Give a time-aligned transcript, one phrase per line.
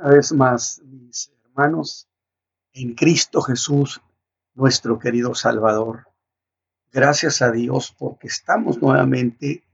[0.00, 2.08] Una vez más, mis hermanos,
[2.72, 4.00] en Cristo Jesús,
[4.54, 6.06] nuestro querido Salvador.
[6.92, 9.64] Gracias a Dios porque estamos nuevamente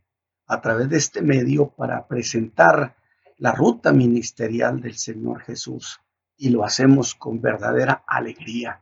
[0.47, 2.97] a través de este medio para presentar
[3.37, 6.01] la ruta ministerial del Señor Jesús
[6.39, 8.81] y lo hacemos con verdadera alegría.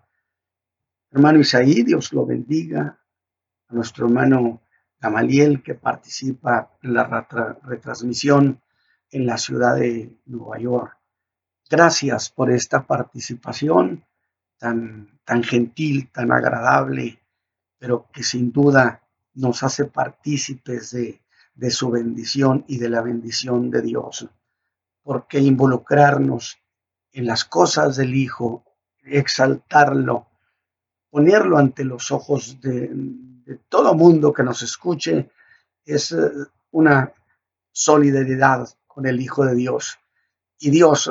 [1.11, 3.01] Hermano Isaí, Dios lo bendiga.
[3.67, 4.63] A nuestro hermano
[5.01, 7.27] Gamaliel que participa en la
[7.65, 8.63] retransmisión
[9.11, 11.02] en la ciudad de Nueva York.
[11.73, 14.05] Gracias por esta participación
[14.59, 17.19] tan, tan gentil, tan agradable,
[17.79, 19.01] pero que sin duda
[19.33, 21.23] nos hace partícipes de,
[21.55, 24.29] de su bendición y de la bendición de Dios.
[25.03, 26.59] Porque involucrarnos
[27.11, 28.67] en las cosas del Hijo,
[29.05, 30.27] exaltarlo,
[31.09, 35.31] ponerlo ante los ojos de, de todo mundo que nos escuche,
[35.87, 36.33] es eh,
[36.73, 37.15] una
[37.71, 39.99] solidaridad con el Hijo de Dios.
[40.59, 41.11] Y Dios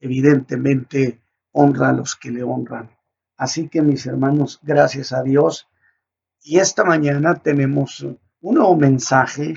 [0.00, 1.20] evidentemente
[1.52, 2.90] honra a los que le honran.
[3.36, 5.68] Así que mis hermanos, gracias a Dios.
[6.42, 9.56] Y esta mañana tenemos un nuevo mensaje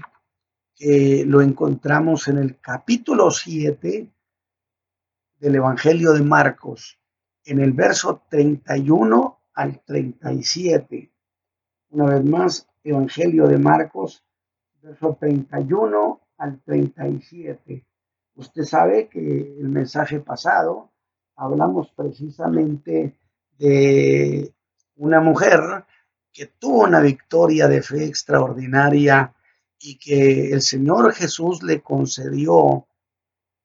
[0.75, 4.09] que lo encontramos en el capítulo 7
[5.39, 6.99] del Evangelio de Marcos,
[7.45, 11.11] en el verso 31 al 37.
[11.89, 14.23] Una vez más, Evangelio de Marcos,
[14.81, 17.85] verso 31 al 37.
[18.35, 20.91] Usted sabe que el mensaje pasado
[21.35, 23.19] hablamos precisamente
[23.57, 24.53] de
[24.95, 25.85] una mujer
[26.31, 29.33] que tuvo una victoria de fe extraordinaria
[29.79, 32.87] y que el Señor Jesús le concedió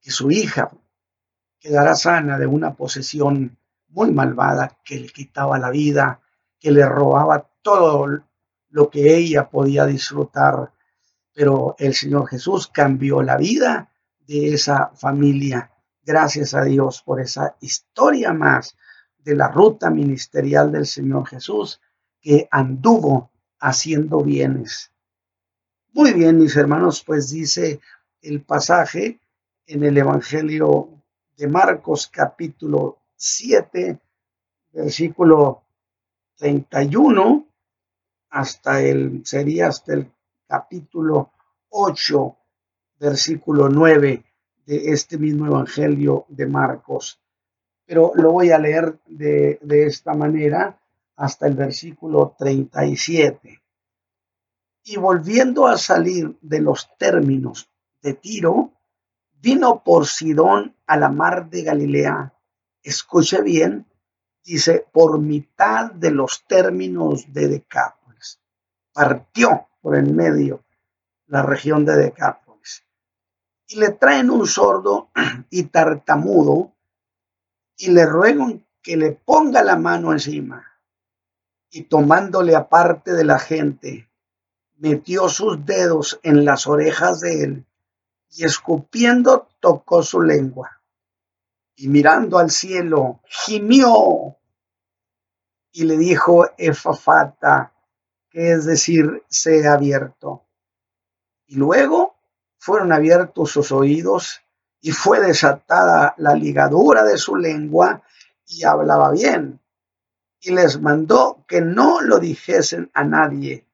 [0.00, 0.70] que su hija
[1.58, 3.56] quedara sana de una posesión
[3.88, 6.20] muy malvada que le quitaba la vida,
[6.58, 8.22] que le robaba todo
[8.69, 10.72] lo que ella podía disfrutar.
[11.32, 13.91] Pero el Señor Jesús cambió la vida
[14.28, 15.72] de esa familia.
[16.04, 18.76] Gracias a Dios por esa historia más
[19.18, 21.80] de la ruta ministerial del Señor Jesús
[22.20, 24.92] que anduvo haciendo bienes.
[25.92, 27.80] Muy bien, mis hermanos, pues dice
[28.22, 29.19] el pasaje
[29.66, 31.03] en el Evangelio
[31.36, 33.98] de Marcos capítulo 7,
[34.72, 35.62] versículo
[36.36, 37.47] 31
[38.30, 40.12] hasta el sería hasta el
[40.47, 41.32] capítulo
[41.70, 42.38] 8,
[42.98, 44.25] versículo 9
[44.66, 47.20] de este mismo Evangelio de Marcos.
[47.86, 50.78] Pero lo voy a leer de, de esta manera
[51.16, 53.62] hasta el versículo 37.
[54.84, 57.70] Y volviendo a salir de los términos
[58.03, 58.72] de Tiro,
[59.41, 62.34] vino por Sidón a la mar de Galilea.
[62.82, 63.86] Escuche bien,
[64.44, 68.41] dice, por mitad de los términos de Decápolis.
[68.92, 70.65] Partió por en medio
[71.26, 72.47] la región de Decápolis.
[73.68, 75.10] Y le traen un sordo
[75.50, 76.72] y tartamudo
[77.76, 80.64] y le ruegan que le ponga la mano encima.
[81.70, 84.10] Y tomándole aparte de la gente,
[84.78, 87.66] metió sus dedos en las orejas de él
[88.30, 90.82] y escupiendo tocó su lengua.
[91.76, 94.36] Y mirando al cielo, gimió
[95.72, 97.72] y le dijo Efafata,
[98.32, 100.44] es decir, se ha abierto.
[101.46, 102.17] Y luego
[102.58, 104.41] fueron abiertos sus oídos
[104.80, 108.02] y fue desatada la ligadura de su lengua
[108.46, 109.60] y hablaba bien.
[110.41, 113.66] Y les mandó que no lo dijesen a nadie,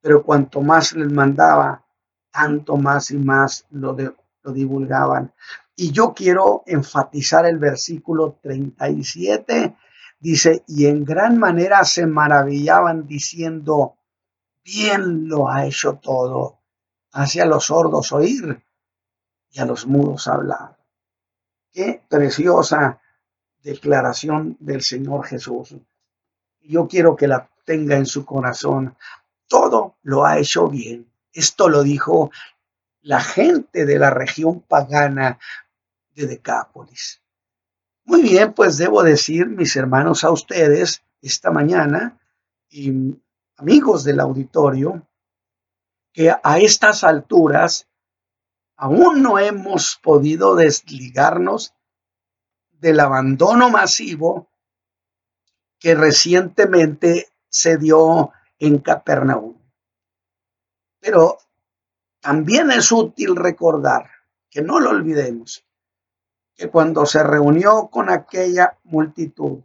[0.00, 1.84] pero cuanto más les mandaba,
[2.30, 3.96] tanto más y más lo,
[4.42, 5.32] lo divulgaban.
[5.74, 9.76] Y yo quiero enfatizar el versículo 37.
[10.20, 13.96] Dice, y en gran manera se maravillaban diciendo,
[14.64, 16.61] bien lo ha hecho todo.
[17.12, 18.62] Hace a los sordos oír
[19.50, 20.76] y a los mudos hablar.
[21.70, 23.00] Qué preciosa
[23.62, 25.74] declaración del Señor Jesús.
[26.60, 28.96] Yo quiero que la tenga en su corazón.
[29.46, 31.10] Todo lo ha hecho bien.
[31.32, 32.30] Esto lo dijo
[33.02, 35.38] la gente de la región pagana
[36.14, 37.20] de Decápolis.
[38.04, 42.18] Muy bien, pues debo decir, mis hermanos, a ustedes esta mañana,
[42.68, 43.16] y
[43.56, 45.06] amigos del auditorio,
[46.12, 47.88] que a estas alturas
[48.76, 51.74] aún no hemos podido desligarnos
[52.70, 54.50] del abandono masivo
[55.78, 59.60] que recientemente se dio en Capernaum.
[61.00, 61.38] Pero
[62.20, 64.10] también es útil recordar,
[64.48, 65.66] que no lo olvidemos,
[66.54, 69.62] que cuando se reunió con aquella multitud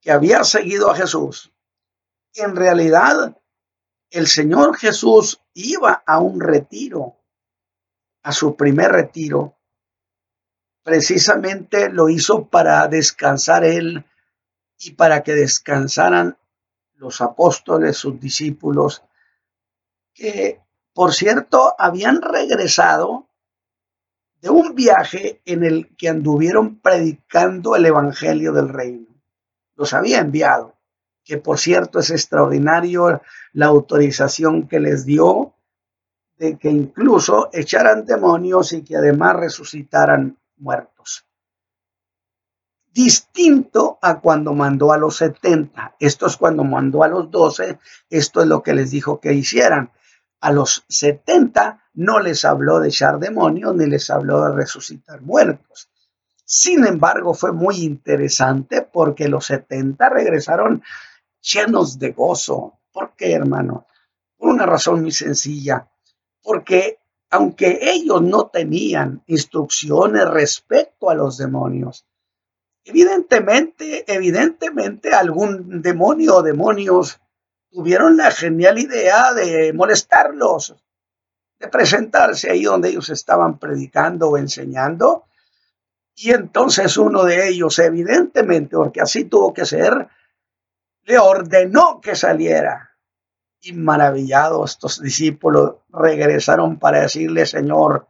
[0.00, 1.52] que había seguido a Jesús,
[2.34, 3.40] en realidad
[4.14, 7.16] el Señor Jesús iba a un retiro,
[8.22, 9.56] a su primer retiro,
[10.84, 14.04] precisamente lo hizo para descansar él
[14.78, 16.38] y para que descansaran
[16.94, 19.02] los apóstoles, sus discípulos,
[20.12, 20.60] que
[20.92, 23.28] por cierto habían regresado
[24.40, 29.08] de un viaje en el que anduvieron predicando el Evangelio del Reino.
[29.74, 30.73] Los había enviado,
[31.24, 33.22] que por cierto es extraordinario
[33.52, 35.54] la autorización que les dio
[36.36, 41.26] de que incluso echaran demonios y que además resucitaran muertos.
[42.92, 45.96] Distinto a cuando mandó a los 70.
[45.98, 47.78] Esto es cuando mandó a los 12.
[48.08, 49.90] Esto es lo que les dijo que hicieran.
[50.40, 55.88] A los 70 no les habló de echar demonios ni les habló de resucitar muertos.
[56.44, 60.82] Sin embargo, fue muy interesante porque los 70 regresaron
[61.44, 62.80] llenos de gozo.
[62.92, 63.86] ¿Por qué, hermano?
[64.36, 65.88] Por una razón muy sencilla.
[66.42, 66.98] Porque
[67.30, 72.06] aunque ellos no tenían instrucciones respecto a los demonios,
[72.84, 77.20] evidentemente, evidentemente algún demonio o demonios
[77.70, 80.76] tuvieron la genial idea de molestarlos,
[81.58, 85.24] de presentarse ahí donde ellos estaban predicando o enseñando.
[86.14, 90.08] Y entonces uno de ellos, evidentemente, porque así tuvo que ser,
[91.04, 92.90] le ordenó que saliera.
[93.60, 98.06] Y maravillados estos discípulos regresaron para decirle, Señor,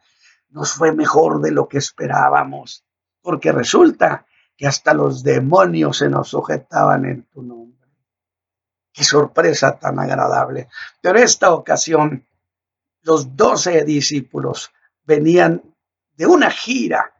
[0.50, 2.85] nos fue mejor de lo que esperábamos,
[3.23, 4.26] porque resulta
[4.56, 7.88] que hasta los demonios se nos sujetaban en tu nombre.
[8.93, 10.69] Qué sorpresa tan agradable.
[11.00, 12.25] Pero esta ocasión,
[13.02, 14.73] los doce discípulos
[15.05, 15.62] venían
[16.17, 17.12] de una gira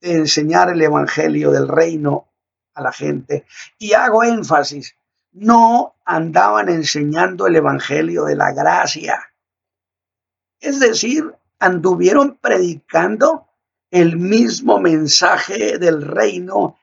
[0.00, 2.28] de enseñar el Evangelio del reino
[2.74, 3.46] a la gente.
[3.78, 4.94] Y hago énfasis,
[5.36, 9.32] no andaban enseñando el Evangelio de la gracia.
[10.58, 13.46] Es decir, anduvieron predicando
[13.90, 16.78] el mismo mensaje del reino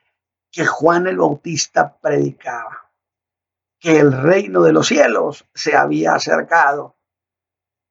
[0.50, 2.84] que Juan el Bautista predicaba
[3.80, 6.96] que el reino de los cielos se había acercado,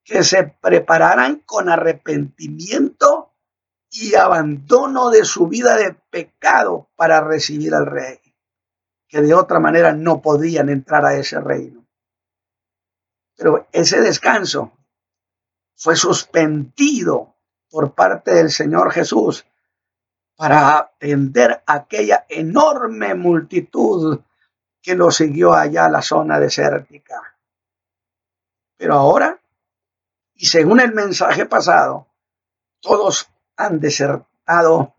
[0.04, 3.34] que se prepararan con arrepentimiento
[3.92, 8.20] y abandono de su vida de pecado para recibir al rey,
[9.14, 11.86] que de otra manera no podían entrar a ese reino.
[13.36, 14.72] Pero ese descanso
[15.76, 17.36] fue suspendido
[17.70, 19.46] por parte del Señor Jesús
[20.36, 24.20] para atender aquella enorme multitud
[24.82, 27.38] que lo siguió allá a la zona desértica.
[28.78, 29.40] Pero ahora,
[30.34, 32.08] y según el mensaje pasado,
[32.80, 34.96] todos han desertado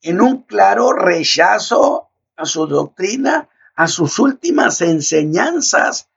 [0.00, 6.08] en un claro rechazo a su doctrina, a sus últimas enseñanzas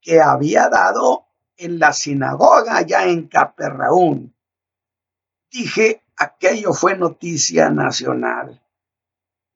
[0.00, 1.26] que había dado
[1.56, 4.32] en la sinagoga ya en Capernaum.
[5.50, 8.60] Dije, aquello fue noticia nacional.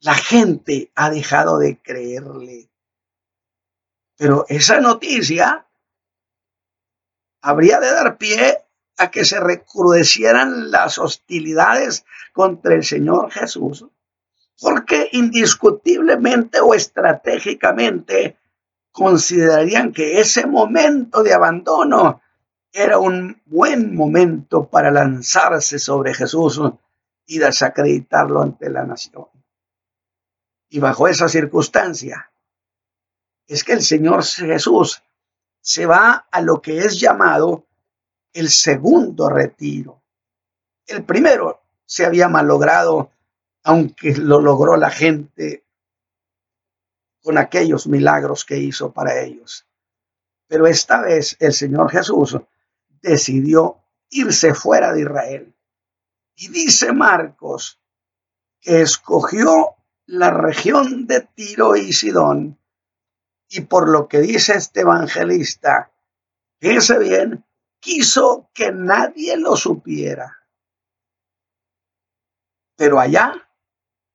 [0.00, 2.70] La gente ha dejado de creerle.
[4.16, 5.66] Pero esa noticia
[7.40, 8.64] habría de dar pie
[8.96, 13.86] a que se recrudecieran las hostilidades contra el Señor Jesús,
[14.60, 18.36] porque indiscutiblemente o estratégicamente
[18.90, 22.20] considerarían que ese momento de abandono
[22.72, 26.60] era un buen momento para lanzarse sobre Jesús
[27.26, 29.26] y desacreditarlo ante la nación.
[30.68, 32.30] Y bajo esa circunstancia
[33.46, 35.02] es que el Señor Jesús
[35.60, 37.66] se va a lo que es llamado
[38.32, 40.02] el segundo retiro.
[40.86, 43.10] El primero se había malogrado,
[43.64, 45.64] aunque lo logró la gente
[47.22, 49.66] con aquellos milagros que hizo para ellos.
[50.46, 52.38] Pero esta vez el Señor Jesús
[53.02, 55.54] decidió irse fuera de Israel.
[56.36, 57.80] Y dice Marcos
[58.60, 62.58] que escogió la región de Tiro y Sidón.
[63.48, 65.92] Y por lo que dice este evangelista,
[66.60, 67.44] fíjese bien,
[67.80, 70.38] quiso que nadie lo supiera.
[72.76, 73.47] Pero allá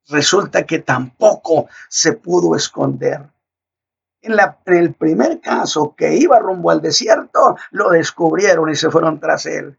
[0.08, 3.30] resulta que tampoco se pudo esconder.
[4.22, 9.46] En, el primer caso que iba rumbo al desierto, lo descubrieron y se fueron tras
[9.46, 9.78] él.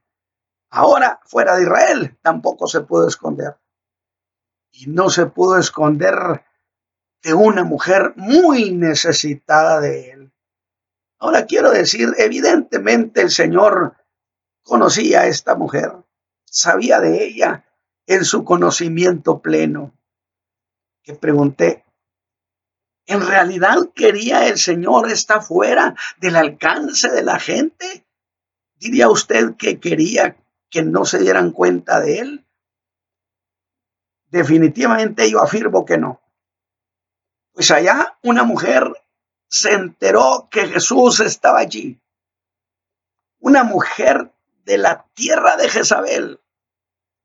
[0.71, 3.57] Ahora, fuera de Israel, tampoco se pudo esconder
[4.75, 6.45] y no se pudo esconder
[7.23, 10.33] de una mujer muy necesitada de él.
[11.19, 13.97] Ahora quiero decir, evidentemente el Señor
[14.63, 15.93] conocía a esta mujer,
[16.45, 17.65] sabía de ella
[18.07, 19.95] en su conocimiento pleno.
[21.05, 21.85] Que pregunté,
[23.05, 28.07] ¿en realidad quería el Señor estar fuera del alcance de la gente?
[28.77, 30.37] ¿Diría usted que quería
[30.71, 32.47] que no se dieran cuenta de él?
[34.31, 36.23] Definitivamente yo afirmo que no.
[37.53, 38.91] Pues allá una mujer
[39.49, 42.01] se enteró que Jesús estaba allí.
[43.41, 44.33] Una mujer
[44.65, 46.41] de la tierra de Jezabel.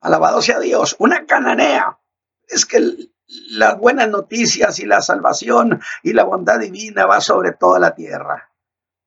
[0.01, 0.98] Alabado sea Dios.
[1.00, 1.98] Una cananea.
[2.48, 3.09] Es que
[3.51, 8.51] las buenas noticias y la salvación y la bondad divina va sobre toda la tierra.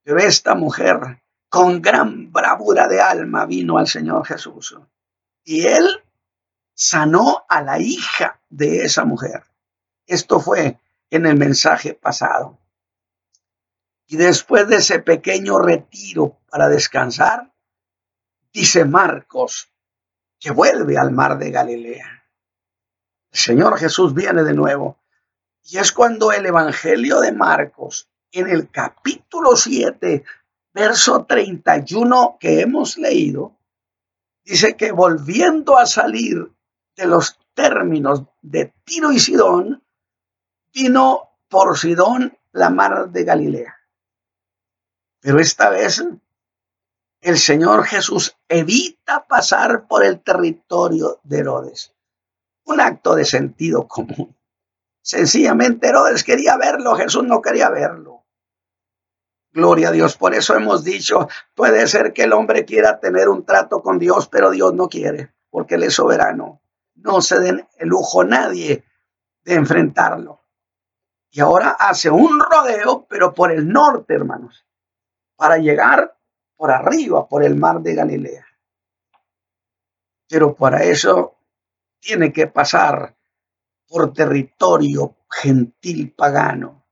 [0.03, 4.77] Pero esta mujer, con gran bravura de alma, vino al Señor Jesús.
[5.45, 6.03] Y él
[6.75, 9.45] sanó a la hija de esa mujer.
[10.07, 10.79] Esto fue
[11.11, 12.59] en el mensaje pasado.
[14.07, 17.53] Y después de ese pequeño retiro para descansar,
[18.53, 19.73] dice Marcos
[20.39, 22.22] que vuelve al mar de Galilea.
[23.33, 24.99] Señor Jesús viene de nuevo.
[25.65, 30.25] Y es cuando el Evangelio de Marcos, en el capítulo 7,
[30.75, 33.57] verso 31 que hemos leído,
[34.45, 36.53] dice que volviendo a salir
[36.97, 39.83] de los términos de Tiro y Sidón,
[40.75, 43.77] vino por Sidón la mar de Galilea.
[45.21, 46.05] Pero esta vez
[47.21, 51.95] el Señor Jesús evita pasar por el territorio de Herodes.
[52.65, 54.37] Un acto de sentido común.
[55.01, 58.25] Sencillamente Herodes quería verlo, Jesús no quería verlo.
[59.53, 60.17] Gloria a Dios.
[60.17, 64.29] Por eso hemos dicho, puede ser que el hombre quiera tener un trato con Dios,
[64.29, 66.63] pero Dios no quiere, porque Él es soberano.
[66.95, 68.85] No se den el lujo nadie
[69.45, 70.41] de enfrentarlo.
[71.31, 74.65] Y ahora hace un rodeo, pero por el norte, hermanos,
[75.37, 76.17] para llegar
[76.57, 78.47] por arriba, por el mar de Galilea.
[80.29, 81.37] Pero para eso
[82.03, 83.17] tiene que pasar
[83.87, 86.85] por territorio gentil pagano.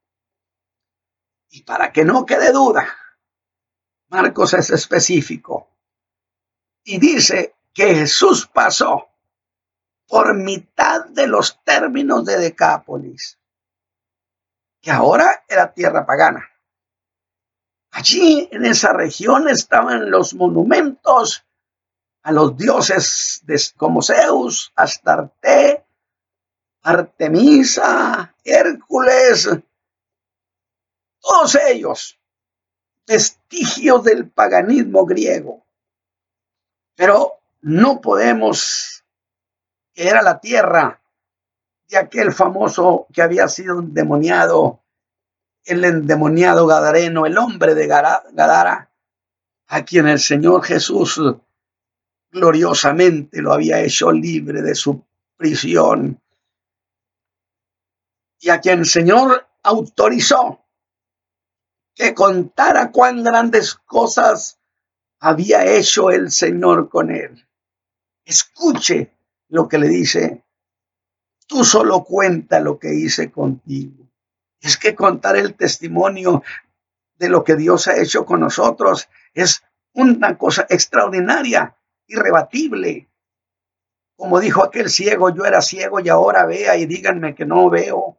[1.48, 2.86] Y para que no quede duda,
[4.08, 5.68] Marcos es específico
[6.84, 9.08] y dice que Jesús pasó
[10.06, 13.38] por mitad de los términos de Decápolis,
[14.80, 16.48] que ahora era tierra pagana.
[17.90, 21.44] Allí en esa región estaban los monumentos
[22.22, 25.84] a los dioses de, como Zeus, Astarte,
[26.82, 29.48] Artemisa, Hércules,
[31.20, 32.18] todos ellos
[33.06, 35.64] vestigios del paganismo griego.
[36.94, 39.04] Pero no podemos
[39.94, 41.00] era la tierra
[41.88, 44.80] de aquel famoso que había sido endemoniado,
[45.64, 48.90] el endemoniado Gadareno, el hombre de Gadara,
[49.66, 51.20] a quien el Señor Jesús
[52.30, 55.04] gloriosamente lo había hecho libre de su
[55.36, 56.20] prisión
[58.40, 60.64] y a quien el Señor autorizó
[61.94, 64.58] que contara cuán grandes cosas
[65.20, 67.46] había hecho el Señor con él.
[68.24, 69.12] Escuche
[69.48, 70.44] lo que le dice,
[71.46, 74.08] tú solo cuenta lo que hice contigo.
[74.60, 76.42] Es que contar el testimonio
[77.16, 81.76] de lo que Dios ha hecho con nosotros es una cosa extraordinaria,
[82.10, 83.08] irrebatible.
[84.16, 88.18] Como dijo aquel ciego, yo era ciego y ahora vea y díganme que no veo.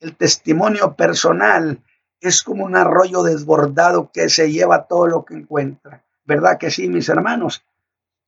[0.00, 1.82] El testimonio personal
[2.20, 6.04] es como un arroyo desbordado que se lleva todo lo que encuentra.
[6.24, 7.64] ¿Verdad que sí, mis hermanos?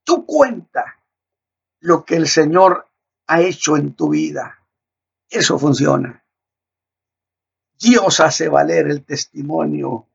[0.05, 1.01] Tú cuenta
[1.81, 2.87] lo que el Señor
[3.27, 4.61] ha hecho en tu vida.
[5.29, 6.23] Eso funciona.
[7.79, 10.07] Dios hace valer el testimonio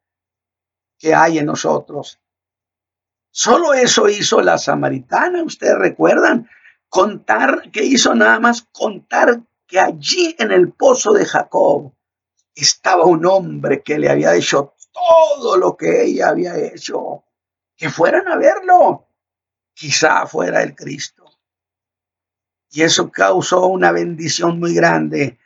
[0.98, 2.20] que hay en nosotros.
[3.31, 6.50] Solo eso hizo la samaritana, ustedes recuerdan,
[6.89, 11.93] contar, que hizo nada más contar que allí en el pozo de Jacob
[12.53, 17.23] estaba un hombre que le había hecho todo lo que ella había hecho.
[17.75, 19.07] Que fueran a verlo.
[19.73, 21.25] Quizá fuera el Cristo.
[22.69, 25.39] Y eso causó una bendición muy grande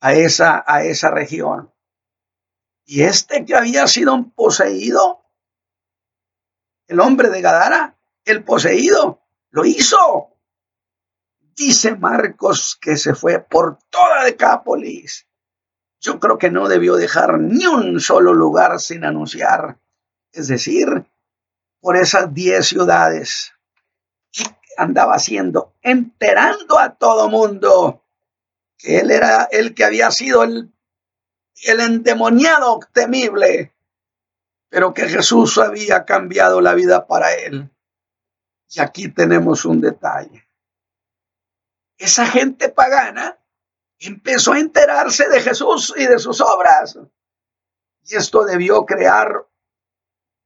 [0.00, 1.72] a esa, a esa región.
[2.84, 5.23] Y este que había sido poseído,
[6.88, 10.30] el hombre de Gadara, el poseído, lo hizo.
[11.56, 15.26] Dice Marcos que se fue por toda Decápolis.
[16.00, 19.78] Yo creo que no debió dejar ni un solo lugar sin anunciar.
[20.32, 21.06] Es decir,
[21.80, 23.52] por esas diez ciudades
[24.76, 28.02] andaba haciendo, enterando a todo mundo
[28.76, 30.70] que él era el que había sido el
[31.64, 33.73] endemoniado temible,
[34.74, 37.70] pero que Jesús había cambiado la vida para él.
[38.68, 40.50] Y aquí tenemos un detalle.
[41.96, 43.38] Esa gente pagana
[44.00, 46.98] empezó a enterarse de Jesús y de sus obras.
[48.02, 49.46] Y esto debió crear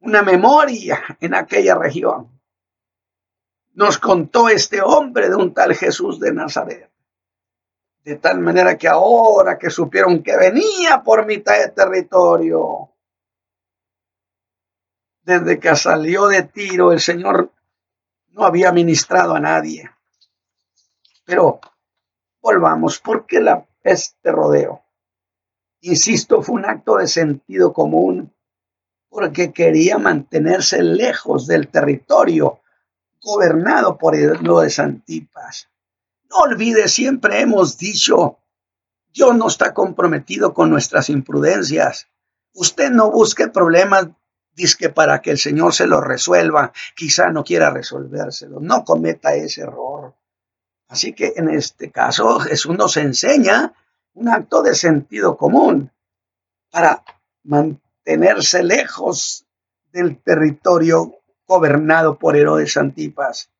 [0.00, 2.38] una memoria en aquella región
[3.72, 6.90] nos contó este hombre de un tal Jesús de Nazaret.
[8.02, 12.90] De tal manera que ahora que supieron que venía por mitad de territorio,
[15.28, 17.52] desde que salió de Tiro, el Señor
[18.30, 19.90] no había ministrado a nadie.
[21.26, 21.60] Pero
[22.40, 24.82] volvamos, ¿por qué la peste rodeo?
[25.82, 28.32] Insisto, fue un acto de sentido común,
[29.10, 32.60] porque quería mantenerse lejos del territorio
[33.20, 35.68] gobernado por el de Santipas.
[36.30, 38.38] No olvide, siempre hemos dicho,
[39.12, 42.08] Dios no está comprometido con nuestras imprudencias.
[42.54, 44.08] Usted no busque problemas
[44.76, 49.62] que para que el Señor se lo resuelva, quizá no quiera resolvérselo, no cometa ese
[49.62, 50.14] error.
[50.88, 53.72] Así que en este caso Jesús nos enseña
[54.14, 55.92] un acto de sentido común
[56.70, 57.04] para
[57.44, 59.46] mantenerse lejos
[59.92, 61.14] del territorio
[61.46, 63.50] gobernado por Herodes Antipas,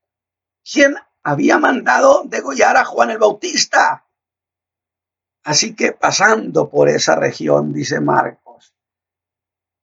[0.71, 4.05] quien había mandado degollar a Juan el Bautista.
[5.45, 8.48] Así que pasando por esa región, dice Marcos,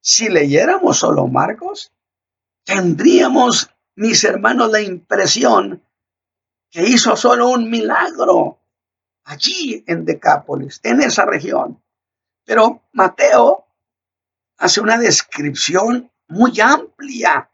[0.05, 1.91] si leyéramos solo Marcos,
[2.63, 5.83] tendríamos, mis hermanos, la impresión
[6.69, 8.59] que hizo solo un milagro
[9.23, 11.81] allí en Decápolis, en esa región.
[12.43, 13.65] Pero Mateo
[14.57, 17.49] hace una descripción muy amplia,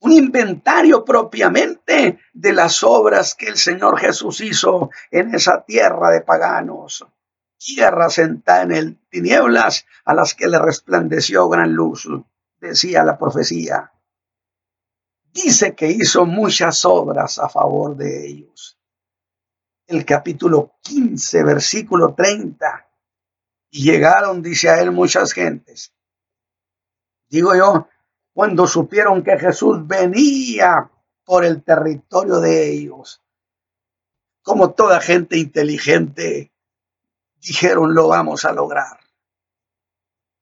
[0.00, 6.22] un inventario propiamente de las obras que el Señor Jesús hizo en esa tierra de
[6.22, 7.06] paganos
[7.58, 12.08] tierra sentada en el tinieblas a las que le resplandeció gran luz,
[12.60, 13.92] decía la profecía.
[15.32, 18.78] Dice que hizo muchas obras a favor de ellos.
[19.86, 22.88] El capítulo 15, versículo 30.
[23.70, 25.92] Y llegaron, dice a él, muchas gentes.
[27.28, 27.88] Digo yo,
[28.32, 30.90] cuando supieron que Jesús venía
[31.24, 33.22] por el territorio de ellos,
[34.42, 36.52] como toda gente inteligente,
[37.40, 38.98] dijeron lo vamos a lograr.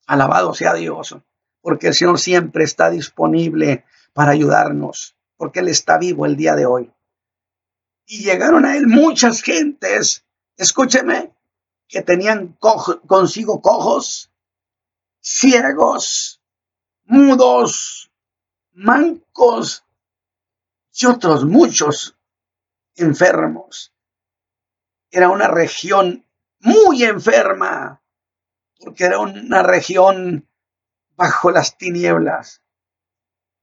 [0.07, 1.17] Alabado sea Dios,
[1.61, 6.67] porque el Señor siempre está disponible para ayudarnos, porque Él está vivo el día de
[6.67, 6.93] hoy.
[8.07, 10.25] Y llegaron a Él muchas gentes,
[10.57, 11.33] escúcheme,
[11.89, 12.57] que tenían
[13.07, 14.31] consigo cojos,
[15.21, 16.41] ciegos,
[17.05, 18.11] mudos,
[18.73, 19.85] mancos
[20.93, 22.17] y otros muchos
[22.95, 23.93] enfermos.
[25.11, 26.26] Era una región
[26.67, 28.03] muy enferma,
[28.81, 30.49] porque era una región
[31.15, 32.61] bajo las tinieblas,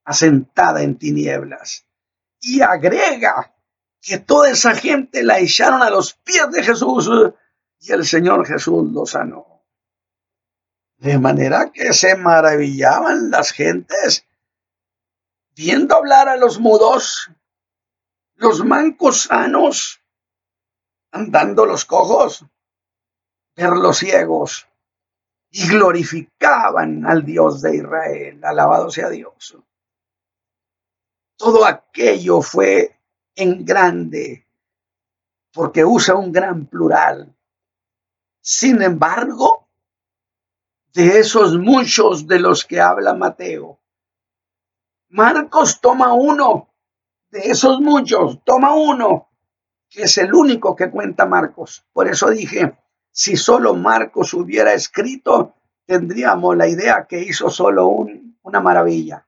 [0.05, 1.85] asentada en tinieblas.
[2.39, 3.53] Y agrega
[4.01, 7.09] que toda esa gente la echaron a los pies de Jesús
[7.79, 9.65] y el Señor Jesús lo sanó.
[10.97, 14.25] De manera que se maravillaban las gentes
[15.55, 17.29] viendo hablar a los mudos,
[18.35, 20.01] los mancos sanos,
[21.11, 22.45] andando los cojos,
[23.55, 24.67] los ciegos
[25.51, 28.43] y glorificaban al Dios de Israel.
[28.43, 29.57] Alabado sea Dios.
[31.37, 32.99] Todo aquello fue
[33.35, 34.47] en grande,
[35.51, 37.35] porque usa un gran plural.
[38.41, 39.67] Sin embargo,
[40.93, 43.79] de esos muchos de los que habla Mateo,
[45.09, 46.73] Marcos toma uno,
[47.29, 49.29] de esos muchos, toma uno,
[49.89, 51.85] que es el único que cuenta Marcos.
[51.93, 52.75] Por eso dije,
[53.13, 55.53] si solo Marcos hubiera escrito,
[55.85, 58.07] tendríamos la idea que hizo solo
[58.41, 59.27] una maravilla.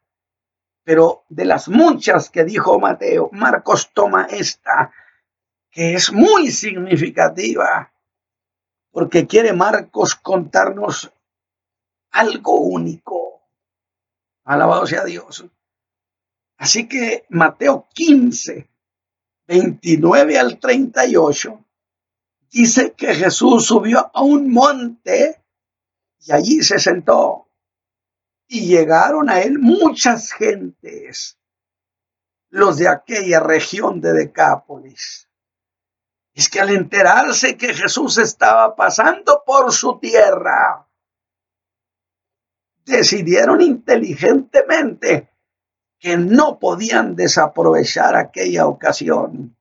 [0.83, 4.91] Pero de las muchas que dijo Mateo, Marcos toma esta,
[5.69, 7.93] que es muy significativa,
[8.89, 11.11] porque quiere Marcos contarnos
[12.09, 13.43] algo único.
[14.45, 15.45] Alabado sea Dios.
[16.57, 18.67] Así que Mateo 15,
[19.45, 21.64] 29 al 38
[22.55, 25.43] dice que Jesús subió a un monte
[26.19, 27.49] y allí se sentó.
[28.47, 31.37] Y llegaron a él muchas gentes,
[32.49, 35.29] los de aquella región de Decápolis.
[36.33, 40.87] Es que al enterarse que Jesús estaba pasando por su tierra,
[42.85, 45.29] decidieron inteligentemente
[45.99, 49.57] que no podían desaprovechar aquella ocasión.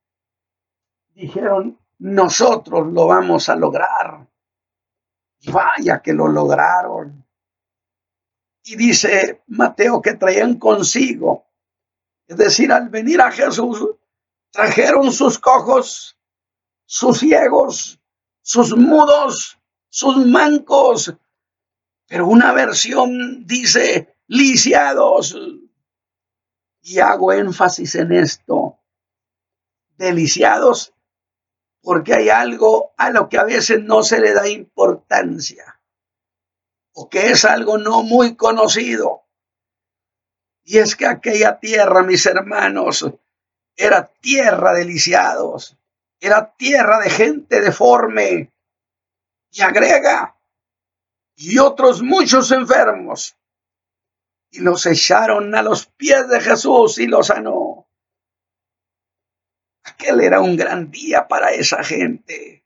[1.15, 4.27] Dijeron, nosotros lo vamos a lograr.
[5.53, 7.25] Vaya que lo lograron.
[8.65, 11.47] Y dice Mateo que traían consigo,
[12.27, 13.87] es decir, al venir a Jesús,
[14.51, 16.19] trajeron sus cojos,
[16.87, 18.01] sus ciegos,
[18.41, 19.59] sus mudos,
[19.91, 21.15] sus mancos,
[22.07, 25.37] pero una versión dice lisiados.
[26.81, 28.79] Y hago énfasis en esto,
[29.97, 30.94] deliciados
[31.85, 35.79] porque hay algo a lo que a veces no se le da importancia
[36.95, 39.25] o que es algo no muy conocido.
[40.65, 43.05] Y es que aquella tierra, mis hermanos,
[43.77, 45.77] era tierra de lisiados,
[46.21, 48.51] era tierra de gente deforme.
[49.51, 50.37] Y agrega,
[51.37, 53.37] y otros muchos enfermos.
[54.51, 57.84] Y los echaron a los pies de Jesús y los sanó.
[59.85, 62.65] Aquel era un gran día para esa gente.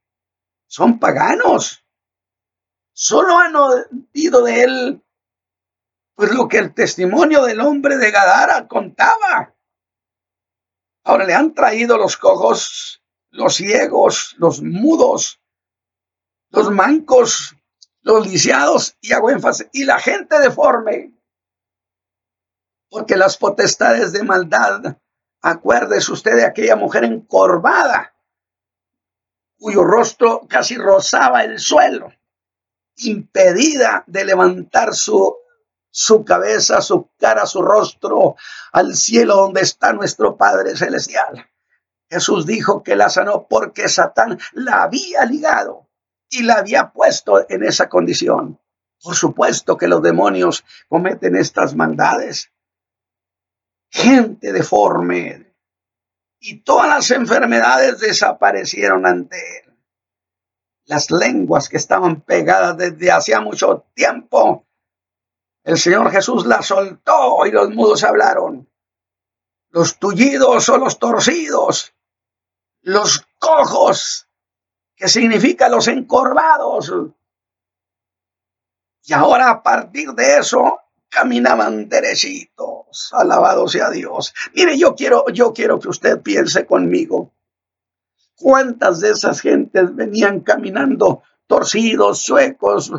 [0.67, 1.85] Son paganos.
[2.93, 5.05] Solo han oído de él
[6.19, 9.55] pues lo que el testimonio del hombre de Gadara contaba.
[11.05, 13.01] Ahora le han traído los cojos,
[13.31, 15.41] los ciegos, los mudos,
[16.51, 17.55] los mancos,
[18.01, 21.13] los lisiados y hago énfasis, y la gente deforme.
[22.91, 24.97] Porque las potestades de maldad,
[25.43, 28.15] acuérdese usted de aquella mujer encorvada,
[29.59, 32.13] cuyo rostro casi rozaba el suelo,
[32.97, 35.37] impedida de levantar su,
[35.91, 38.37] su cabeza, su cara, su rostro
[38.73, 41.49] al cielo donde está nuestro Padre Celestial.
[42.11, 45.89] Jesús dijo que la sanó porque Satán la había ligado
[46.31, 48.61] y la había puesto en esa condición.
[49.03, 52.51] Por supuesto que los demonios cometen estas maldades.
[53.91, 55.55] Gente deforme.
[56.41, 59.77] Y todas las enfermedades desaparecieron ante él.
[60.85, 64.67] Las lenguas que estaban pegadas desde hacía mucho tiempo,
[65.65, 68.71] el Señor Jesús las soltó y los mudos hablaron.
[69.71, 71.95] Los tullidos o los torcidos,
[72.81, 74.29] los cojos
[74.97, 76.93] que significa los encorvados.
[79.05, 84.35] Y ahora a partir de eso caminaban derechitos, alabado sea Dios.
[84.55, 87.33] Mire, yo quiero, yo quiero que usted piense conmigo.
[88.37, 92.93] ¿Cuántas de esas gentes venían caminando torcidos, suecos?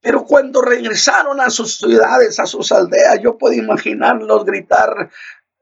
[0.00, 5.10] Pero cuando regresaron a sus ciudades, a sus aldeas, yo puedo imaginarlos gritar,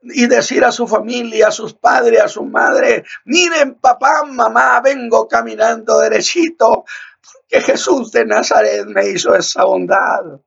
[0.03, 5.27] y decir a su familia, a sus padres, a su madre, miren papá, mamá, vengo
[5.27, 6.83] caminando derechito,
[7.21, 10.39] porque Jesús de Nazaret me hizo esa bondad.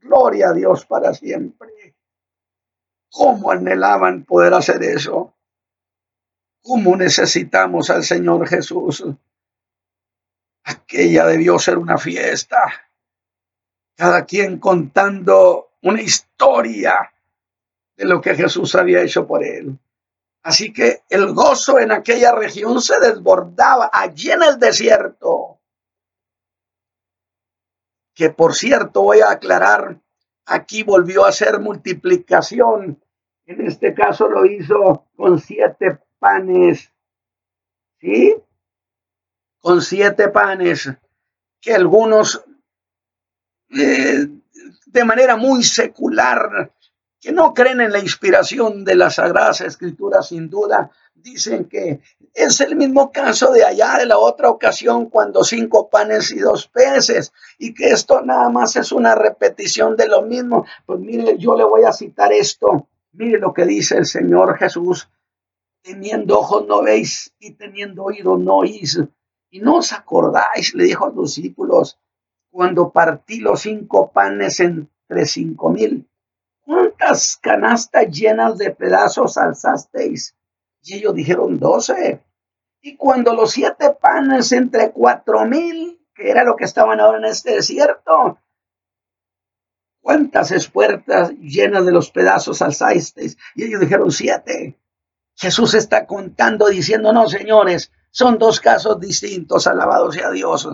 [0.00, 1.94] Gloria a Dios para siempre.
[3.10, 5.34] ¿Cómo anhelaban poder hacer eso?
[6.62, 9.04] ¿Cómo necesitamos al Señor Jesús?
[10.64, 12.58] Aquella debió ser una fiesta.
[13.96, 17.12] Cada quien contando una historia
[17.96, 19.78] de lo que Jesús había hecho por él.
[20.42, 25.39] Así que el gozo en aquella región se desbordaba allí en el desierto.
[28.14, 30.00] Que por cierto, voy a aclarar,
[30.46, 33.02] aquí volvió a ser multiplicación.
[33.46, 36.92] En este caso lo hizo con siete panes.
[38.00, 38.34] ¿Sí?
[39.60, 40.90] Con siete panes
[41.60, 42.42] que algunos
[43.70, 44.26] eh,
[44.86, 46.72] de manera muy secular
[47.20, 50.90] que no creen en la inspiración de las Sagradas Escrituras, sin duda,
[51.22, 52.00] dicen que
[52.34, 56.68] es el mismo caso de allá de la otra ocasión cuando cinco panes y dos
[56.68, 60.66] peces y que esto nada más es una repetición de lo mismo.
[60.86, 62.88] Pues mire, yo le voy a citar esto.
[63.12, 65.08] Mire lo que dice el Señor Jesús.
[65.82, 69.00] Teniendo ojos no veis y teniendo oídos no oís.
[69.50, 71.98] Y no os acordáis, le dijo a los discípulos,
[72.50, 76.06] cuando partí los cinco panes entre cinco mil
[76.70, 80.36] ¿cuántas canastas llenas de pedazos alzasteis?
[80.82, 82.24] Y ellos dijeron, doce.
[82.80, 87.26] Y cuando los siete panes entre cuatro mil, que era lo que estaban ahora en
[87.26, 88.38] este desierto,
[90.00, 93.36] ¿cuántas espuertas llenas de los pedazos alzasteis?
[93.54, 94.78] Y ellos dijeron, siete.
[95.36, 100.68] Jesús está contando diciendo, no, señores, son dos casos distintos, alabado sea Dios.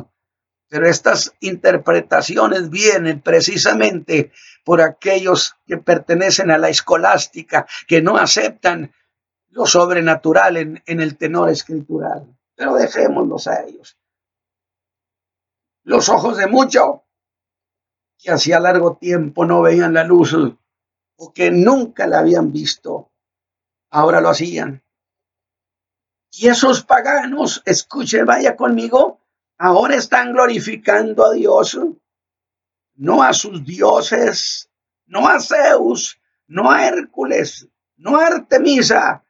[0.69, 4.33] Pero estas interpretaciones vienen precisamente
[4.65, 8.93] por aquellos que pertenecen a la escolástica, que no aceptan
[9.57, 12.37] lo sobrenatural en, el tenor escritural.
[12.55, 13.97] Pero dejémoslos a ellos.
[15.83, 17.01] Los ojos de muchos
[18.19, 20.37] que hacía largo tiempo no veían la luz
[21.17, 23.11] o que nunca la habían visto,
[23.89, 24.85] ahora lo hacían.
[26.33, 29.21] Y esos paganos, escuche, vaya conmigo,
[29.57, 31.79] ahora están glorificando a Dios,
[32.97, 34.69] no a sus dioses,
[35.07, 37.67] no a Zeus, no a Hércules,
[37.97, 39.23] no a Artemisa,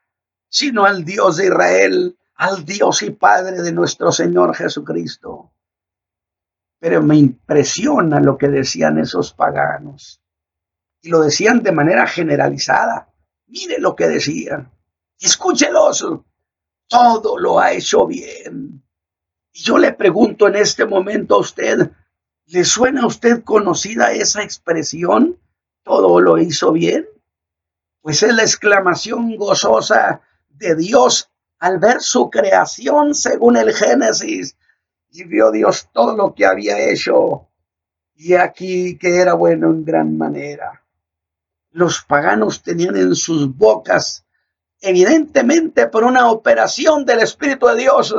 [0.48, 5.52] sino al Dios de Israel, al Dios y Padre de nuestro Señor Jesucristo.
[6.78, 10.20] Pero me impresiona lo que decían esos paganos.
[11.00, 13.08] Y lo decían de manera generalizada.
[13.46, 14.70] Mire lo que decían.
[15.18, 16.04] Escúchelos.
[16.88, 18.82] todo lo ha hecho bien.
[19.52, 21.90] Y yo le pregunto en este momento a usted,
[22.46, 25.38] ¿le suena a usted conocida esa expresión?
[25.82, 27.08] ¿Todo lo hizo bien?
[28.02, 30.20] Pues es la exclamación gozosa
[30.58, 34.56] de Dios al ver su creación según el Génesis.
[35.10, 37.48] Y vio Dios todo lo que había hecho.
[38.14, 40.82] Y aquí que era bueno en gran manera.
[41.70, 44.24] Los paganos tenían en sus bocas,
[44.80, 48.14] evidentemente por una operación del Espíritu de Dios,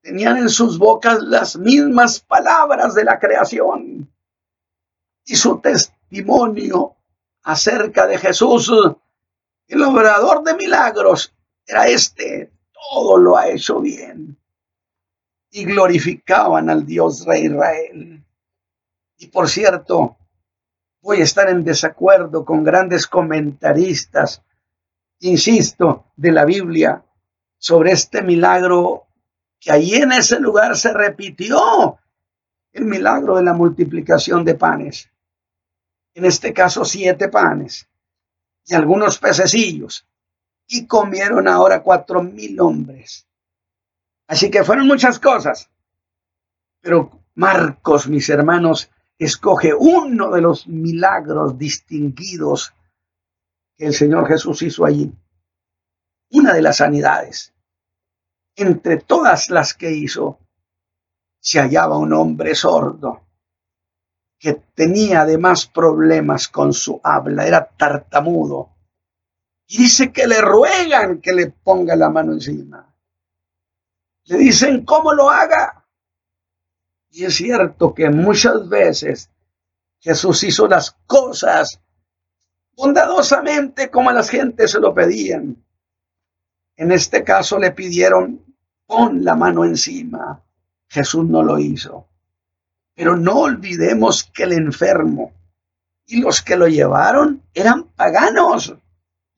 [0.00, 4.12] tenían en sus bocas las mismas palabras de la creación.
[5.24, 6.96] Y su testimonio
[7.42, 8.72] acerca de Jesús,
[9.68, 11.35] el obrador de milagros,
[11.66, 14.36] era este, todo lo ha hecho bien.
[15.50, 18.24] Y glorificaban al Dios Rey Israel.
[19.18, 20.16] Y por cierto,
[21.00, 24.42] voy a estar en desacuerdo con grandes comentaristas,
[25.20, 27.04] insisto, de la Biblia
[27.58, 29.06] sobre este milagro
[29.58, 31.98] que ahí en ese lugar se repitió,
[32.72, 35.10] el milagro de la multiplicación de panes.
[36.12, 37.88] En este caso, siete panes
[38.66, 40.06] y algunos pececillos
[40.68, 43.26] y comieron ahora cuatro mil hombres.
[44.26, 45.70] Así que fueron muchas cosas.
[46.80, 52.72] Pero Marcos, mis hermanos, escoge uno de los milagros distinguidos
[53.76, 55.12] que el Señor Jesús hizo allí.
[56.30, 57.52] Una de las sanidades.
[58.56, 60.38] Entre todas las que hizo,
[61.40, 63.22] se hallaba un hombre sordo
[64.38, 68.75] que tenía además problemas con su habla, era tartamudo
[69.66, 72.94] y dice que le ruegan que le ponga la mano encima.
[74.24, 75.86] Le dicen cómo lo haga.
[77.10, 79.30] Y es cierto que muchas veces
[80.00, 81.80] Jesús hizo las cosas
[82.76, 85.64] bondadosamente como a las gentes se lo pedían.
[86.76, 88.44] En este caso le pidieron,
[88.86, 90.44] pon la mano encima.
[90.88, 92.06] Jesús no lo hizo.
[92.94, 95.32] Pero no olvidemos que el enfermo
[96.06, 98.74] y los que lo llevaron eran paganos.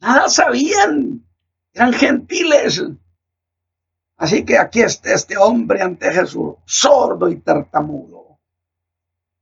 [0.00, 1.24] Nada sabían.
[1.72, 2.82] Eran gentiles.
[4.16, 8.38] Así que aquí está este hombre ante Jesús, sordo y tartamudo.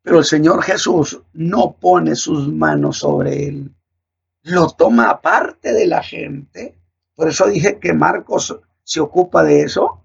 [0.02, 3.74] Pero el Señor Jesús no pone sus manos sobre él.
[4.42, 6.78] Lo toma aparte de la gente.
[7.14, 10.04] Por eso dije que Marcos se ocupa de eso.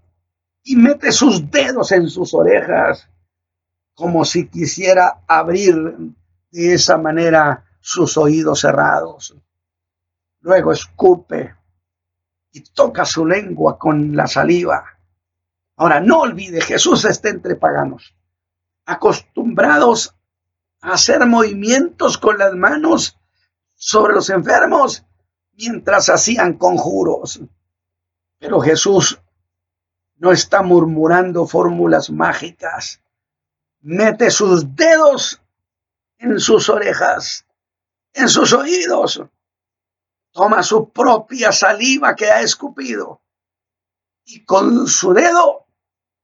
[0.64, 3.10] Y mete sus dedos en sus orejas,
[3.94, 5.76] como si quisiera abrir
[6.52, 9.36] de esa manera sus oídos cerrados.
[10.42, 11.56] Luego escupe
[12.52, 14.84] y toca su lengua con la saliva.
[15.78, 18.16] Ahora, no olvide, Jesús está entre paganos,
[18.86, 20.16] acostumbrados
[20.82, 23.18] a hacer movimientos con las manos
[23.76, 25.06] sobre los enfermos
[25.54, 27.40] mientras hacían conjuros.
[28.40, 29.22] Pero Jesús
[30.16, 33.00] no está murmurando fórmulas mágicas.
[33.80, 35.40] Mete sus dedos
[36.18, 37.46] en sus orejas,
[38.14, 39.22] en sus oídos
[40.32, 43.22] toma su propia saliva que ha escupido
[44.26, 45.66] y con su dedo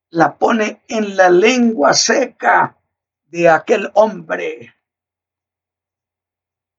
[0.09, 2.77] la pone en la lengua seca
[3.25, 4.73] de aquel hombre.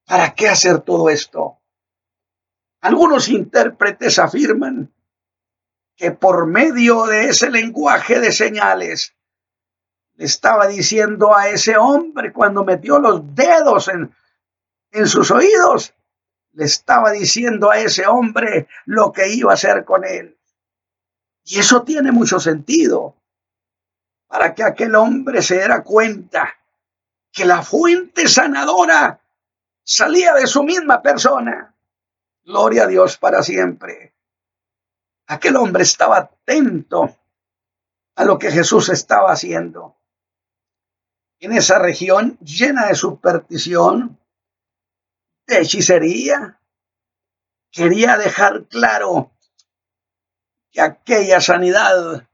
[0.07, 1.59] ¿Para qué hacer todo esto?
[2.81, 4.95] Algunos intérpretes afirman
[5.97, 9.15] que por medio de ese lenguaje de señales
[10.15, 14.15] le estaba diciendo a ese hombre cuando metió los dedos en,
[14.93, 15.93] en sus oídos
[16.59, 20.37] le estaba diciendo a ese hombre lo que iba a hacer con él.
[21.45, 23.15] Y eso tiene mucho sentido
[24.27, 26.53] para que aquel hombre se diera cuenta
[27.31, 29.21] que la fuente sanadora
[29.85, 31.77] salía de su misma persona.
[32.43, 34.17] Gloria a Dios para siempre.
[35.29, 37.17] Aquel hombre estaba atento
[38.17, 39.95] a lo que Jesús estaba haciendo.
[41.39, 44.19] En esa región llena de superstición,
[45.49, 46.61] hechicería.
[47.71, 49.33] Quería dejar claro
[50.71, 52.29] que aquella sanidad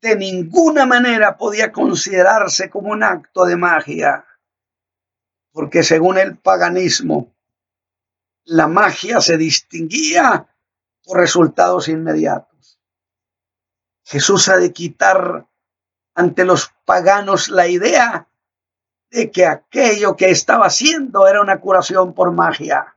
[0.00, 4.24] de ninguna manera podía considerarse como un acto de magia,
[5.52, 7.34] porque según el paganismo,
[8.44, 10.48] la magia se distinguía
[11.04, 12.80] por resultados inmediatos.
[14.04, 15.46] Jesús ha de quitar
[16.14, 18.29] ante los paganos la idea
[19.10, 22.96] de que aquello que estaba haciendo era una curación por magia,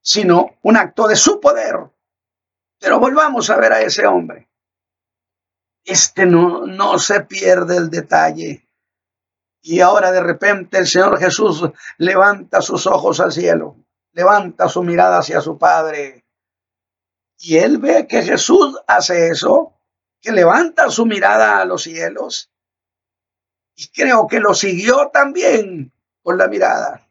[0.00, 1.76] sino un acto de su poder.
[2.78, 4.48] Pero volvamos a ver a ese hombre.
[5.84, 8.66] Este no, no se pierde el detalle.
[9.60, 11.62] Y ahora de repente el Señor Jesús
[11.98, 13.76] levanta sus ojos al cielo,
[14.12, 16.26] levanta su mirada hacia su Padre
[17.38, 19.72] Y él ve que Jesús hace eso,
[20.20, 22.50] que levanta su mirada a los cielos.
[23.76, 27.08] Y creo que lo siguió también con la mirada.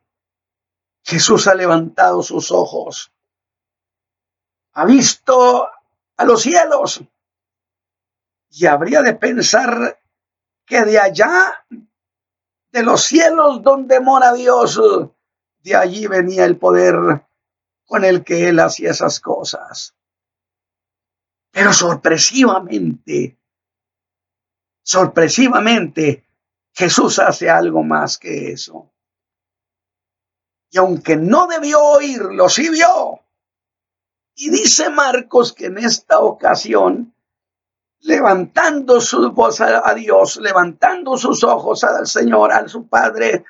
[1.04, 3.12] Jesús ha levantado sus ojos,
[4.74, 5.68] ha visto
[6.16, 7.04] a los cielos
[8.50, 10.00] y habría de pensar
[10.66, 11.66] que de allá,
[12.72, 14.80] de los cielos donde mora Dios,
[15.60, 17.26] de allí venía el poder
[17.86, 19.96] con el que él hacía esas cosas.
[21.52, 23.38] Pero sorpresivamente,
[24.82, 26.23] sorpresivamente,
[26.74, 28.92] Jesús hace algo más que eso.
[30.72, 33.20] Y aunque no debió oírlo, sí vio.
[34.36, 37.14] Y dice Marcos que en esta ocasión,
[38.00, 43.46] levantando su voz a, Dios, levantando sus ojos al Señor, a su Padre,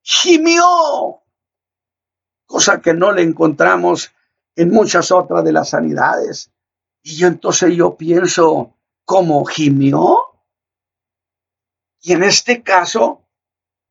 [0.00, 1.20] gimió,
[2.46, 4.12] cosa que no le encontramos
[4.54, 6.52] en muchas otras de las sanidades.
[7.02, 10.29] Y entonces yo pienso, ¿cómo gimió?
[12.02, 13.26] Y en este caso,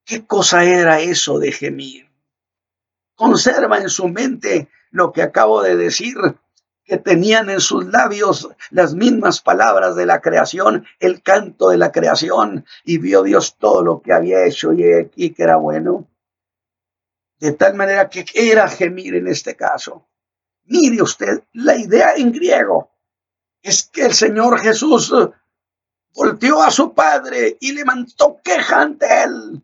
[0.04, 2.10] ¿qué cosa era eso de gemir?
[3.16, 6.18] Conserva en su mente lo que acabo de decir,
[6.84, 11.92] que tenían en sus labios las mismas palabras de la creación, el canto de la
[11.92, 16.08] creación, y vio Dios todo lo que había hecho y aquí que era bueno.
[17.38, 20.08] De tal manera que era gemir en este caso.
[20.66, 22.92] Mire usted, la idea en griego
[23.62, 25.14] es que el Señor Jesús
[26.14, 29.64] volteó a su padre y levantó queja ante él.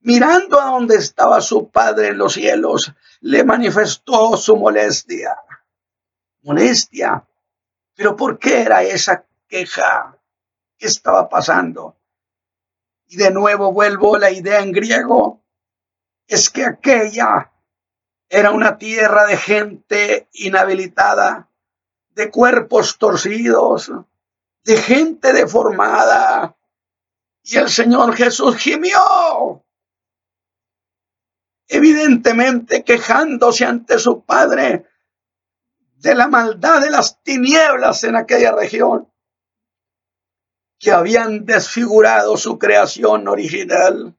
[0.00, 5.36] Mirando a donde estaba su padre en los cielos, le manifestó su molestia.
[6.42, 7.24] Molestia.
[7.94, 10.18] Pero ¿por qué era esa queja?
[10.76, 11.96] ¿Qué estaba pasando?
[13.06, 15.40] Y de nuevo vuelvo a la idea en griego.
[16.26, 17.52] Es que aquella
[18.28, 21.48] era una tierra de gente inhabilitada,
[22.10, 23.92] de cuerpos torcidos,
[24.64, 26.56] de gente deformada.
[27.42, 29.64] Y el Señor Jesús gimió,
[31.66, 34.86] evidentemente quejándose ante su Padre
[35.96, 39.12] de la maldad de las tinieblas en aquella región,
[40.78, 44.16] que habían desfigurado su creación original,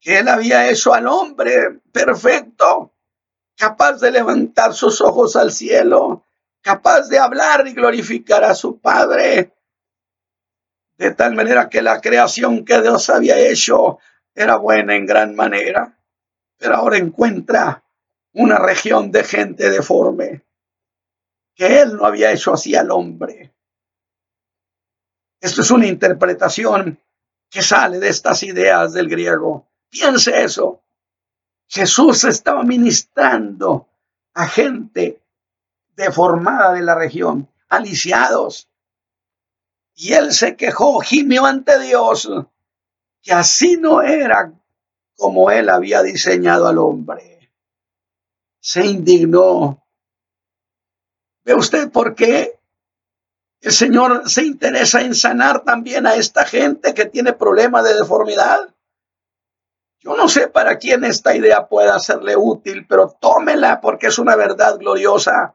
[0.00, 2.94] que Él había hecho al hombre perfecto,
[3.56, 6.24] capaz de levantar sus ojos al cielo
[6.60, 9.52] capaz de hablar y glorificar a su Padre.
[10.96, 13.98] De tal manera que la creación que Dios había hecho
[14.34, 15.98] era buena en gran manera,
[16.56, 17.82] pero ahora encuentra
[18.32, 20.44] una región de gente deforme
[21.54, 23.52] que Él no había hecho así al hombre.
[25.40, 26.98] Esto es una interpretación
[27.50, 29.66] que sale de estas ideas del griego.
[29.90, 30.82] Piense eso.
[31.66, 33.88] Jesús estaba ministrando
[34.34, 35.19] a gente
[36.00, 38.68] deformada de la región, aliciados.
[39.94, 42.28] Y él se quejó, gimió ante Dios,
[43.22, 44.52] que así no era
[45.16, 47.50] como él había diseñado al hombre.
[48.60, 49.84] Se indignó.
[51.44, 52.58] ¿Ve usted por qué
[53.60, 58.74] el Señor se interesa en sanar también a esta gente que tiene problemas de deformidad?
[59.98, 64.34] Yo no sé para quién esta idea pueda serle útil, pero tómela porque es una
[64.34, 65.54] verdad gloriosa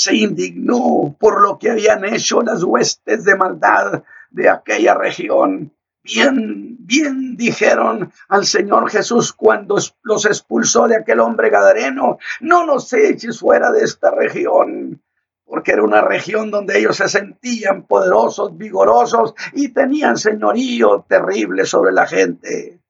[0.00, 5.74] se indignó por lo que habían hecho las huestes de maldad de aquella región.
[6.02, 12.90] Bien, bien dijeron al Señor Jesús cuando los expulsó de aquel hombre gadareno, no nos
[12.94, 15.02] eches fuera de esta región,
[15.44, 21.92] porque era una región donde ellos se sentían poderosos, vigorosos y tenían señorío terrible sobre
[21.92, 22.80] la gente.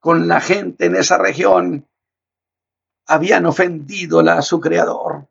[0.00, 1.86] Con la gente en esa región
[3.06, 5.30] habían ofendido a su creador.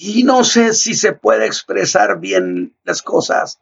[0.00, 3.60] Y no sé si se puede expresar bien las cosas,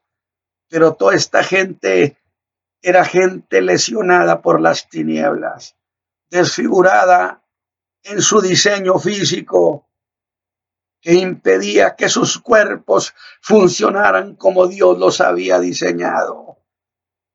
[0.69, 2.19] pero toda esta gente
[2.83, 5.77] era gente lesionada por las tinieblas,
[6.29, 7.43] desfigurada
[8.03, 9.89] en su diseño físico,
[11.01, 16.59] que impedía que sus cuerpos funcionaran como Dios los había diseñado.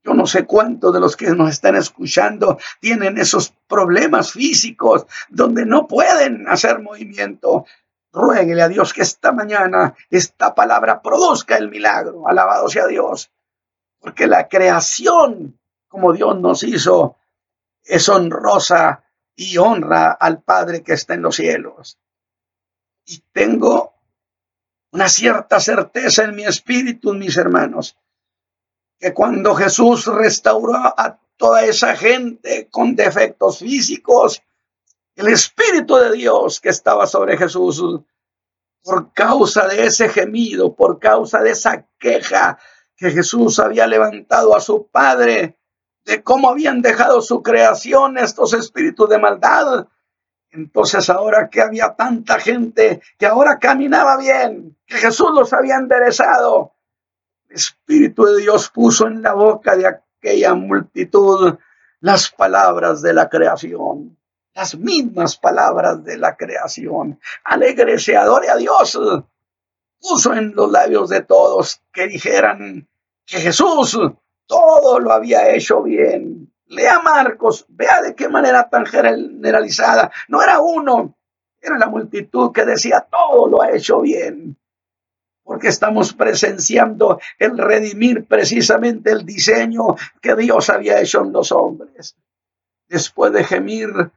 [0.04, 5.66] Yo no sé cuántos de los que nos están escuchando tienen esos problemas físicos donde
[5.66, 7.66] no pueden hacer movimiento,
[8.14, 12.28] Ruéguele a Dios que esta mañana esta palabra produzca el milagro.
[12.28, 13.32] Alabado sea Dios.
[14.00, 17.18] Porque la creación, como Dios nos hizo,
[17.84, 19.04] es honrosa
[19.36, 21.98] y honra al Padre que está en los cielos.
[23.06, 23.96] Y tengo
[24.92, 27.98] una cierta certeza en mi espíritu, mis hermanos,
[29.00, 34.44] que cuando Jesús restauró a toda esa gente con defectos físicos,
[35.16, 38.02] el Espíritu de Dios que estaba sobre Jesús,
[38.84, 42.58] por causa de ese gemido, por causa de esa queja
[42.96, 45.58] que Jesús había levantado a su Padre,
[46.06, 49.88] de cómo habían dejado su creación estos espíritus de maldad.
[50.52, 56.74] Entonces ahora que había tanta gente que ahora caminaba bien, que Jesús los había enderezado,
[57.50, 61.58] el Espíritu de Dios puso en la boca de aquella multitud
[62.00, 64.18] las palabras de la creación,
[64.54, 67.20] las mismas palabras de la creación.
[67.44, 69.00] Alégrese, adore a Dios.
[70.00, 72.88] Puso en los labios de todos que dijeran
[73.26, 73.98] que Jesús
[74.46, 76.52] todo lo había hecho bien.
[76.66, 80.12] Lea Marcos, vea de qué manera tan generalizada.
[80.28, 81.16] No era uno,
[81.62, 84.58] era la multitud que decía todo lo ha hecho bien.
[85.44, 92.16] Porque estamos presenciando el redimir precisamente el diseño que Dios había hecho en los hombres.
[92.88, 94.12] Después de gemir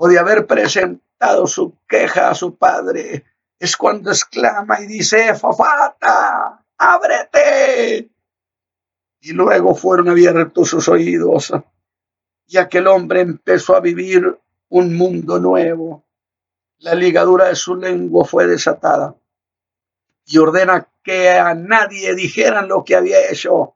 [0.00, 3.24] o de haber presentado su queja a su padre,
[3.58, 8.08] es cuando exclama y dice, Fafata, ábrete
[9.20, 11.52] y luego fueron abiertos sus oídos
[12.46, 14.38] y aquel hombre empezó a vivir
[14.68, 16.04] un mundo nuevo.
[16.78, 19.16] La ligadura de su lengua fue desatada
[20.24, 23.74] y ordena que a nadie dijeran lo que había hecho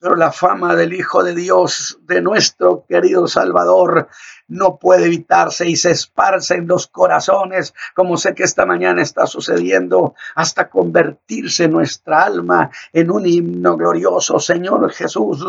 [0.00, 4.08] pero la fama del Hijo de Dios, de nuestro querido Salvador,
[4.46, 9.26] no puede evitarse y se esparce en los corazones, como sé que esta mañana está
[9.26, 14.38] sucediendo, hasta convertirse nuestra alma en un himno glorioso.
[14.38, 15.44] Señor Jesús,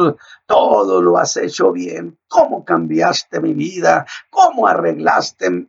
[0.46, 2.18] todo lo has hecho bien.
[2.28, 4.06] ¿Cómo cambiaste mi vida?
[4.30, 5.68] ¿Cómo arreglaste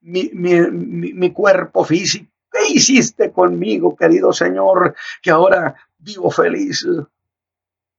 [0.00, 2.32] mi, mi cuerpo físico?
[2.50, 6.86] ¿Qué hiciste conmigo, querido Señor, que ahora vivo feliz?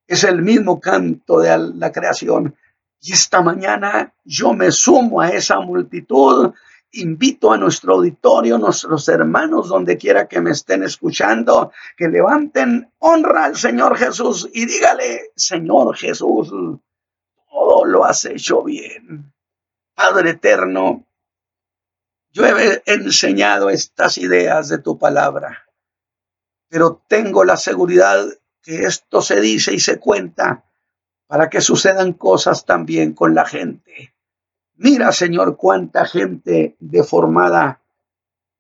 [0.08, 2.56] Es el mismo canto de la creación.
[3.02, 6.54] Y esta mañana yo me sumo a esa multitud,
[6.94, 13.46] invito a nuestro auditorio, nuestros hermanos, donde quiera que me estén escuchando, que levanten honra
[13.46, 16.50] al Señor Jesús y dígale, Señor Jesús,
[17.50, 19.34] todo lo has hecho bien.
[19.96, 21.06] Padre eterno,
[22.32, 25.66] yo he enseñado estas ideas de tu palabra,
[26.68, 28.26] pero tengo la seguridad
[28.64, 30.64] que esto se dice y se cuenta
[31.28, 34.16] para que sucedan cosas también con la gente.
[34.76, 37.82] Mira, Señor, cuánta gente deformada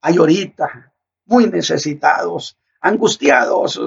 [0.01, 0.93] hay ahorita,
[1.25, 3.79] muy necesitados, angustiados.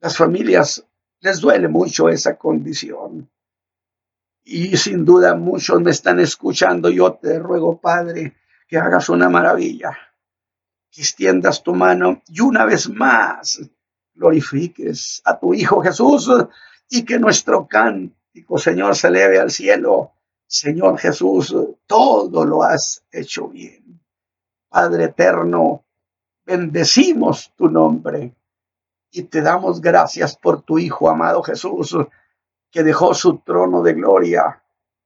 [0.00, 0.84] Las familias
[1.20, 3.30] les duele mucho esa condición.
[4.44, 6.88] Y sin duda muchos me están escuchando.
[6.88, 8.36] Yo te ruego, Padre,
[8.66, 9.96] que hagas una maravilla,
[10.90, 13.60] que extiendas tu mano y una vez más
[14.16, 16.30] glorifiques a tu Hijo Jesús
[16.88, 20.12] y que nuestro cántico, Señor, se eleve al cielo.
[20.46, 21.54] Señor Jesús,
[21.86, 24.00] todo lo has hecho bien.
[24.68, 25.84] Padre eterno,
[26.44, 28.34] bendecimos tu nombre
[29.10, 31.96] y te damos gracias por tu Hijo amado Jesús,
[32.70, 34.62] que dejó su trono de gloria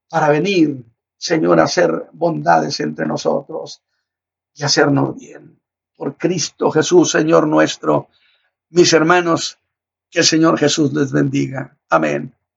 [0.09, 0.83] para venir,
[1.17, 3.81] Señor, a hacer bondades entre nosotros
[4.53, 5.59] y hacernos bien.
[5.95, 8.09] Por Cristo Jesús, Señor nuestro,
[8.71, 9.59] mis hermanos,
[10.09, 11.77] que el Señor Jesús les bendiga.
[11.89, 12.33] Amén.